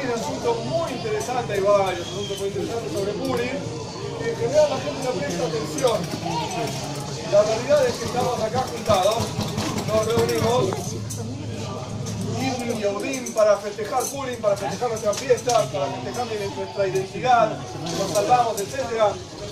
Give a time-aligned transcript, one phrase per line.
[0.00, 3.56] hay un asunto muy interesante, hay varios asuntos muy interesantes sobre Purim,
[4.18, 5.98] que en general la gente no presta atención.
[7.32, 9.16] La realidad es que estamos acá juntados,
[9.86, 10.64] nos reunimos
[12.40, 16.26] Ibn Yehudim para festejar Purim, para festejar nuestra fiesta, para festejar
[16.56, 18.74] nuestra identidad, nos salvamos, etc.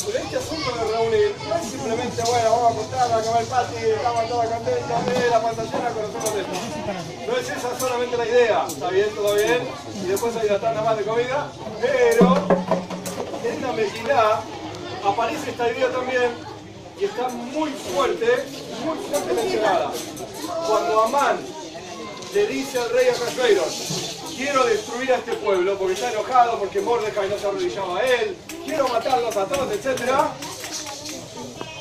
[0.07, 3.09] Pero este asunto de reunir no es simplemente, bueno, a
[5.33, 5.95] a.
[7.27, 9.69] No es esa solamente la idea, está bien, todo bien,
[10.03, 11.51] y después hay una tanda más de comida,
[11.81, 12.37] pero
[13.45, 14.41] en la Mejilá
[15.05, 16.31] aparece esta idea también
[16.99, 18.27] y está muy fuerte,
[18.85, 19.91] muy fuerte mencionada.
[20.67, 21.39] Cuando Amán
[22.35, 27.29] le dice al rey Ahasuerus, quiero destruir a este pueblo porque está enojado, porque Mordecai
[27.29, 30.11] no se arrodillaba a él, quiero matarlos a todos, etc.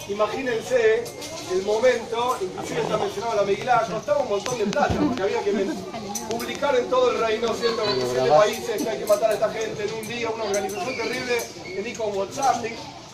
[0.10, 1.04] Imagínense
[1.52, 5.52] el momento, inclusive está mencionado la Megilá, costaba un montón de plata, porque había que
[6.30, 7.84] publicar en todo el reino, ¿cierto?
[7.84, 11.44] En países que hay que matar a esta gente en un día, una organización terrible,
[11.66, 12.64] en con WhatsApp,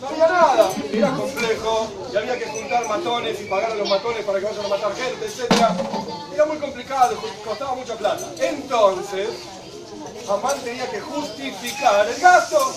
[0.00, 4.24] no había nada, era complejo, y había que juntar matones y pagar a los matones
[4.24, 5.52] para que vayan a matar gente, etc.
[6.32, 8.30] Era muy complicado, costaba mucha plata.
[8.38, 9.28] Entonces,
[10.28, 12.72] Amán tenía que justificar el gasto,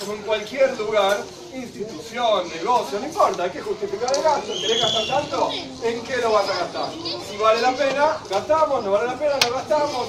[0.00, 1.22] como en cualquier lugar,
[1.54, 4.52] institución, negocio, no importa, hay que justificar el gasto.
[4.60, 5.50] ¿Querés gastar tanto?
[5.82, 6.90] ¿En qué lo vas a gastar?
[7.28, 10.08] Si vale la pena, gastamos, no vale la pena, no gastamos.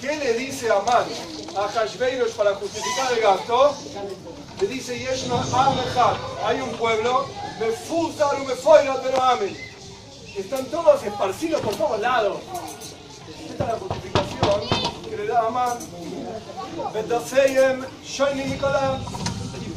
[0.00, 1.04] ¿Qué le dice Amán
[1.56, 3.74] a Hashbeiros para justificar el gasto?
[4.60, 7.26] Le dice Yeshua hay un pueblo,
[7.60, 9.56] me fusaron, me fuera, pero amen.
[10.36, 12.38] Están todos esparcidos por todos lados.
[13.50, 15.78] Esta es la justificación que le da Amán.
[18.34, 19.21] Nicolás y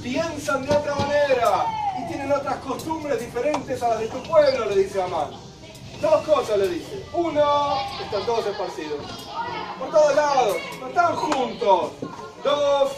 [0.05, 1.65] piensan de otra manera
[1.97, 5.31] y tienen otras costumbres diferentes a las de tu pueblo, le dice Amán.
[5.99, 7.03] Dos cosas le dice.
[7.11, 8.99] Uno, están todos esparcidos.
[9.79, 11.91] Por todos lados, no están juntos.
[12.43, 12.91] Dos,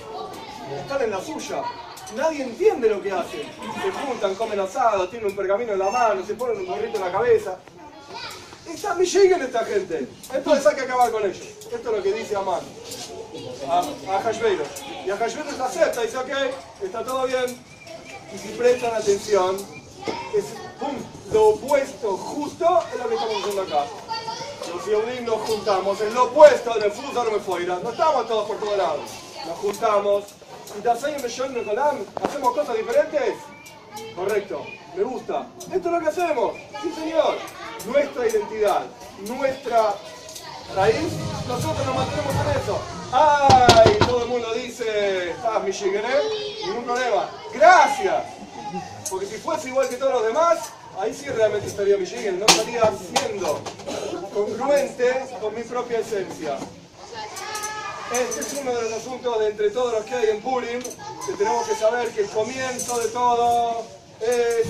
[0.81, 1.61] están en la suya.
[2.17, 3.43] Nadie entiende lo que hacen.
[3.81, 7.03] Se juntan, comen asado, tienen un pergamino en la mano, se ponen un gorrito en
[7.05, 7.57] la cabeza.
[8.67, 10.09] Está Michigan esta gente.
[10.33, 11.39] Entonces hay que acabar con ellos.
[11.71, 12.59] Esto es lo que dice Amán.
[13.69, 13.83] A, a.
[15.05, 16.29] Y a Hashbeiros acepta, dice, ok,
[16.83, 17.45] está todo bien.
[18.33, 19.55] Y si prestan atención,
[20.35, 20.45] es
[21.31, 23.85] lo opuesto justo es lo que estamos haciendo acá.
[24.73, 27.79] Los Yehudim nos juntamos, es lo opuesto del fútbol me fuera.
[27.83, 29.09] No estamos todos por todos lados.
[29.45, 30.23] Nos juntamos,
[32.23, 33.35] ¿Hacemos cosas diferentes?
[34.15, 34.65] Correcto,
[34.95, 35.47] me gusta.
[35.73, 36.55] Esto es lo que hacemos.
[36.81, 37.37] Sí, señor.
[37.85, 38.85] Nuestra identidad,
[39.21, 39.95] nuestra
[40.75, 41.13] raíz,
[41.47, 42.79] nosotros nos mantenemos en eso.
[43.11, 43.97] ¡Ay!
[43.99, 46.03] Todo el mundo dice, ¿estás Michigan?
[46.65, 47.29] Ningún problema.
[47.53, 48.23] ¡Gracias!
[49.09, 50.59] Porque si fuese igual que todos los demás,
[50.99, 52.39] ahí sí realmente estaría Michigan.
[52.39, 53.61] No estaría siendo
[54.33, 56.57] congruente con mi propia esencia.
[58.11, 61.33] Este es uno de los asuntos de entre todos los que hay en Purim, que
[61.37, 63.83] tenemos que saber que el comienzo de todo
[64.21, 64.67] es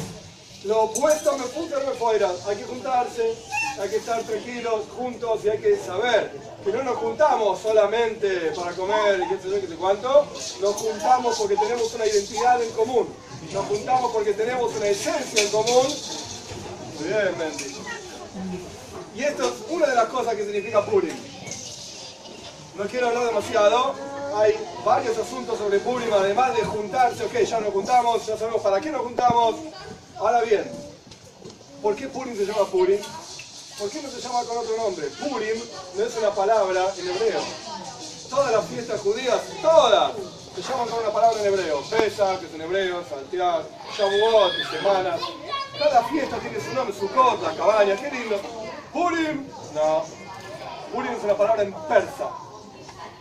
[0.65, 2.29] lo opuesto me puse me fuera.
[2.47, 3.35] Hay que juntarse,
[3.79, 6.31] hay que estar tranquilos, juntos y hay que saber
[6.63, 10.27] que no nos juntamos solamente para comer y qué sé yo, qué sé cuánto,
[10.61, 13.07] nos juntamos porque tenemos una identidad en común,
[13.53, 15.87] nos juntamos porque tenemos una esencia en común.
[16.99, 17.75] Muy bien, Mendy.
[19.15, 21.15] Y esto es una de las cosas que significa Purim
[22.77, 23.95] no quiero hablar demasiado.
[24.35, 24.53] Hay
[24.85, 28.91] varios asuntos sobre Purim, además de juntarse, ok, ya nos juntamos, ya sabemos para qué
[28.91, 29.55] nos juntamos.
[30.17, 30.69] Ahora bien,
[31.81, 32.99] ¿por qué Purim se llama Purim?
[33.77, 35.05] ¿Por qué no se llama con otro nombre?
[35.07, 35.61] Purim
[35.95, 37.41] no es una palabra en hebreo.
[38.27, 40.13] Todas las fiestas judías, todas,
[40.55, 41.83] se llaman con una palabra en hebreo.
[41.83, 43.63] Pesach, que es en hebreo, Santiago,
[43.95, 45.21] Shavuot, semanas.
[45.77, 48.41] Cada fiesta tiene su nombre, su cosa, cabaña, qué lindo.
[48.91, 50.03] Purim, no.
[50.91, 52.31] Purim es una palabra en persa.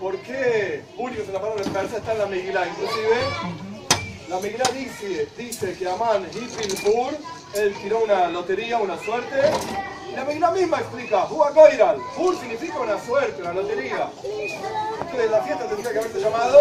[0.01, 1.99] ¿Por qué Purim es una palabra en persa?
[1.99, 2.67] Está en la Megilá.
[2.67, 3.17] Inclusive,
[4.31, 7.13] la Megilá dice, dice que Amán Hipil Pur,
[7.53, 9.53] él tiró una lotería, una suerte.
[10.17, 11.99] La Megilá misma explica, Hua Goiral.
[12.17, 14.09] Pur significa una suerte, una lotería.
[14.25, 16.59] Entonces la fiesta tendría que haberse llamado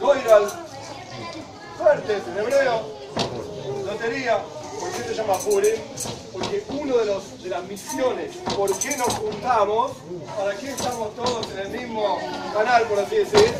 [0.00, 0.50] Goiral.
[1.76, 2.80] Suertes en hebreo.
[3.84, 4.38] Lotería.
[4.80, 5.74] ¿Por qué se llama Purim?
[6.32, 9.92] Porque uno de, de las misiones, ¿por qué nos juntamos?
[10.38, 12.18] ¿Para qué estamos todos en el mismo
[12.54, 13.54] canal, por así decir?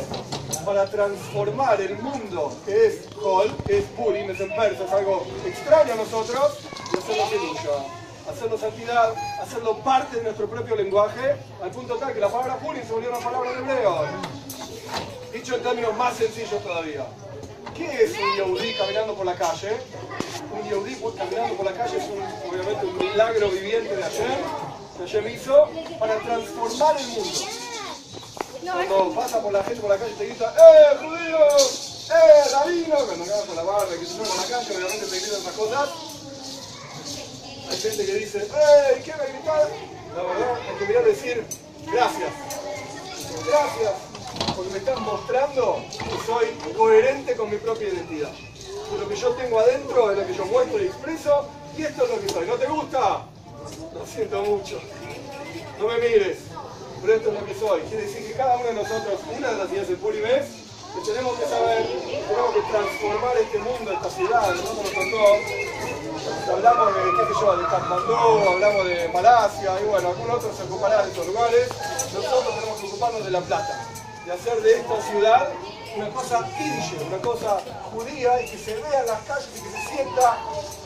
[0.65, 5.23] Para transformar el mundo que es Hol, que es Purim, es en persa, es algo
[5.45, 6.57] extraño a nosotros,
[6.91, 12.29] y hacerlo hacerlo santidad, hacerlo parte de nuestro propio lenguaje, al punto tal que la
[12.29, 14.05] palabra Purim se volvió una palabra en hebreo.
[15.31, 17.05] Dicho en términos más sencillos todavía.
[17.75, 19.77] ¿Qué es un Yehudi caminando por la calle?
[20.51, 22.03] Un Yehudi caminando por la calle es
[22.47, 24.41] obviamente un milagro viviente de Hashem,
[24.97, 25.69] que Hashem hizo
[25.99, 27.39] para transformar el mundo.
[28.63, 31.37] Cuando pasa por la gente por la calle te grita, ¡eh, judío!
[31.37, 32.95] ¡eh, rabino!
[32.95, 35.89] Cuando acabas con la barba, que se por la calle, obviamente te gritan esas cosas.
[37.73, 39.67] Hay gente que dice, ¡eh, qué me gritar!
[40.15, 41.43] La verdad, hay que mirar decir,
[41.91, 42.29] gracias.
[43.47, 43.93] Gracias,
[44.55, 48.29] porque me están mostrando que soy coherente con mi propia identidad.
[48.29, 52.03] Que lo que yo tengo adentro es lo que yo muestro y expreso, y esto
[52.03, 52.45] es lo que soy.
[52.45, 53.25] ¿No te gusta?
[53.91, 54.79] Lo siento mucho.
[55.79, 56.37] No me mires,
[57.01, 57.81] pero esto es lo que soy.
[57.89, 60.45] Quiere decir que cada uno de nosotros, una de las ideas del Puri es
[60.93, 64.53] que tenemos que saber, tenemos que transformar este mundo, esta ciudad.
[64.53, 65.92] Nosotros nos
[66.51, 71.05] hablamos de, qué yo, de Katmandú, hablamos de Malasia, y bueno, algunos otros se ocuparán
[71.05, 71.69] de esos lugares.
[72.13, 73.87] Nosotros tenemos que ocuparnos de La Plata,
[74.25, 75.49] de hacer de esta ciudad
[75.95, 77.61] una cosa irje, una cosa
[77.91, 80.37] judía y que se vea en las calles y que se sienta,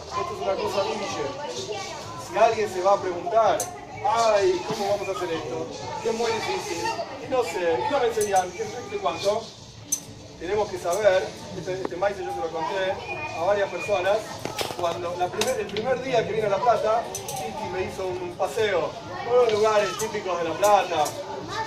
[0.07, 1.83] esto es una cosa irje.
[2.29, 3.57] Si alguien se va a preguntar,
[4.05, 5.67] ay, ¿cómo vamos a hacer esto?
[6.03, 6.83] Que es muy difícil,
[7.25, 9.43] y no sé, y no me enseñan, ¿qué sé cuánto?
[10.39, 11.23] tenemos que saber,
[11.57, 12.93] este, este maíz yo se lo conté
[13.37, 14.17] a varias personas,
[14.79, 18.91] cuando el primer día que vine a La Plata, Titi me hizo un paseo
[19.25, 21.03] por los lugares típicos de La Plata,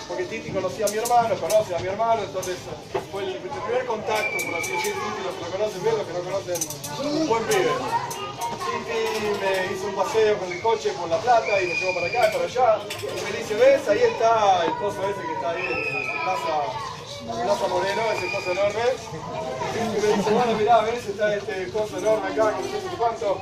[0.08, 2.56] porque Titi conocía a mi hermano, conoce a mi hermano, entonces
[3.10, 6.12] fue el, primer contacto, por así decirlo, Titi, los que lo conocen bien, los que
[6.12, 7.72] no conocen, buen pibe.
[8.64, 9.00] Titi
[9.42, 12.32] me hizo un paseo con el coche por La Plata y me llevó para acá,
[12.32, 16.20] para allá, y me dice, ves, ahí está el pozo ese que está ahí en
[16.22, 18.80] Plaza Plaza Moreno, ese coso enorme.
[19.74, 23.38] Y me dice, bueno, mirá, ves, está este coso enorme acá, que no sé cuánto.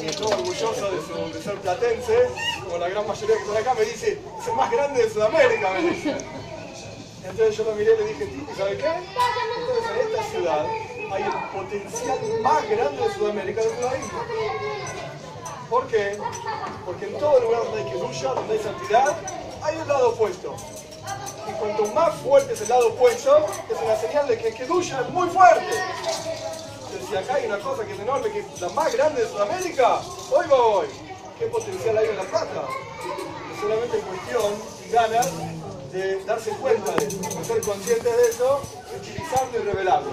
[0.00, 2.30] Es todo orgulloso de, su, ser platense,
[2.64, 5.70] como la gran mayoría que están acá, me dice, es el más grande de Sudamérica,
[5.70, 6.16] me dice.
[7.24, 8.86] Entonces yo lo miré y le dije, Titi, ¿sabe qué?
[8.86, 10.66] Entonces en esta ciudad
[11.12, 14.18] hay el potencial más grande de Sudamérica de una isla.
[15.68, 16.18] ¿Por qué?
[16.84, 19.16] Porque en todo lugar donde hay que lucha, donde hay santidad,
[19.62, 20.56] hay el lado opuesto.
[21.48, 25.00] Y cuanto más fuerte es el lado opuesto, es una señal de que el Kedusha
[25.00, 25.74] es muy fuerte.
[26.84, 29.28] Entonces, si acá hay una cosa que es enorme, que es la más grande de
[29.28, 30.00] Sudamérica,
[30.30, 30.86] hoy voy.
[31.38, 32.66] ¿Qué potencial hay en la plata?
[33.52, 34.52] Es solamente cuestión
[34.86, 35.30] y ganas
[35.92, 38.62] de darse cuenta de, ser conscientes de eso,
[38.96, 40.10] utilizarlo y revelarlo.